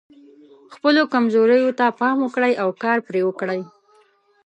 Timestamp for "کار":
2.83-2.97